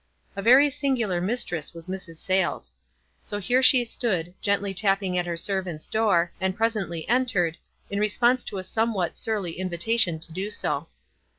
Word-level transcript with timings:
A 0.35 0.41
very 0.41 0.71
singular 0.71 1.21
mistress 1.21 1.75
was 1.75 1.85
Mrs. 1.85 2.17
Sayles. 2.17 2.73
So 3.21 3.37
here 3.37 3.61
she 3.61 3.85
stood, 3.85 4.33
gently 4.41 4.73
tapping 4.73 5.15
at 5.15 5.27
her 5.27 5.37
servant's 5.37 5.85
door, 5.85 6.31
and 6.41 6.55
pres 6.57 6.73
ently 6.73 7.05
entered, 7.07 7.55
in 7.91 7.99
response 7.99 8.43
to 8.45 8.57
a 8.57 8.63
somewhat 8.63 9.15
surly 9.15 9.59
invitation 9.59 10.17
to 10.21 10.33
do 10.33 10.49
so. 10.49 10.87